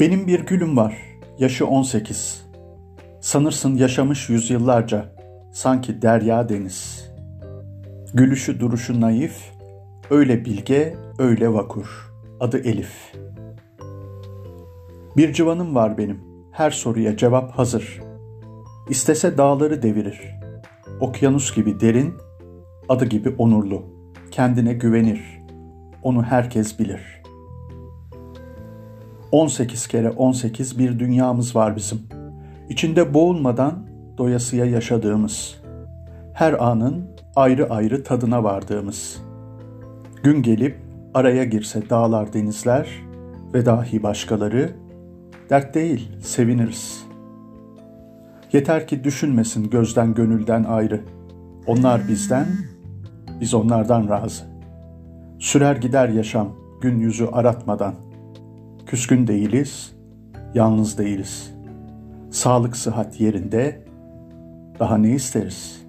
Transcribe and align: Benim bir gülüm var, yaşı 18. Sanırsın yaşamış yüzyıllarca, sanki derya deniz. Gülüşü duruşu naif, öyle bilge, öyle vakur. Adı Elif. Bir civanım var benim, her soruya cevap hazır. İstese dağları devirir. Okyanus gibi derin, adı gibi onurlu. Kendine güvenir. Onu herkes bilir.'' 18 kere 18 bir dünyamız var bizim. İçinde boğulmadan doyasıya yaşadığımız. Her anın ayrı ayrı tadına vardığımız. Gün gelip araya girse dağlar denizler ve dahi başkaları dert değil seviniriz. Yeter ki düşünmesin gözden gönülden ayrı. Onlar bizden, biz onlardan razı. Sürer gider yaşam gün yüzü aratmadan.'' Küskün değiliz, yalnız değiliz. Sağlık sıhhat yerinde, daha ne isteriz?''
Benim 0.00 0.26
bir 0.26 0.40
gülüm 0.40 0.76
var, 0.76 0.96
yaşı 1.38 1.66
18. 1.66 2.46
Sanırsın 3.20 3.74
yaşamış 3.74 4.28
yüzyıllarca, 4.28 5.14
sanki 5.52 6.02
derya 6.02 6.48
deniz. 6.48 7.10
Gülüşü 8.14 8.60
duruşu 8.60 9.00
naif, 9.00 9.52
öyle 10.10 10.44
bilge, 10.44 10.94
öyle 11.18 11.52
vakur. 11.52 12.12
Adı 12.40 12.58
Elif. 12.58 13.14
Bir 15.16 15.32
civanım 15.32 15.74
var 15.74 15.98
benim, 15.98 16.20
her 16.52 16.70
soruya 16.70 17.16
cevap 17.16 17.50
hazır. 17.50 18.00
İstese 18.88 19.38
dağları 19.38 19.82
devirir. 19.82 20.20
Okyanus 21.00 21.54
gibi 21.54 21.80
derin, 21.80 22.14
adı 22.88 23.04
gibi 23.04 23.28
onurlu. 23.38 23.82
Kendine 24.30 24.74
güvenir. 24.74 25.20
Onu 26.02 26.22
herkes 26.22 26.78
bilir.'' 26.78 27.15
18 29.36 29.86
kere 29.86 30.10
18 30.10 30.78
bir 30.78 30.98
dünyamız 30.98 31.56
var 31.56 31.76
bizim. 31.76 31.98
İçinde 32.68 33.14
boğulmadan 33.14 33.74
doyasıya 34.18 34.64
yaşadığımız. 34.64 35.62
Her 36.32 36.64
anın 36.64 37.04
ayrı 37.36 37.70
ayrı 37.70 38.04
tadına 38.04 38.44
vardığımız. 38.44 39.22
Gün 40.22 40.42
gelip 40.42 40.76
araya 41.14 41.44
girse 41.44 41.90
dağlar 41.90 42.32
denizler 42.32 42.88
ve 43.54 43.66
dahi 43.66 44.02
başkaları 44.02 44.70
dert 45.50 45.74
değil 45.74 46.12
seviniriz. 46.22 47.06
Yeter 48.52 48.86
ki 48.86 49.04
düşünmesin 49.04 49.70
gözden 49.70 50.14
gönülden 50.14 50.64
ayrı. 50.64 51.00
Onlar 51.66 52.08
bizden, 52.08 52.46
biz 53.40 53.54
onlardan 53.54 54.08
razı. 54.08 54.44
Sürer 55.38 55.76
gider 55.76 56.08
yaşam 56.08 56.48
gün 56.80 56.98
yüzü 56.98 57.26
aratmadan.'' 57.26 58.05
Küskün 58.86 59.26
değiliz, 59.26 59.96
yalnız 60.54 60.98
değiliz. 60.98 61.54
Sağlık 62.30 62.76
sıhhat 62.76 63.20
yerinde, 63.20 63.82
daha 64.78 64.98
ne 64.98 65.10
isteriz?'' 65.10 65.85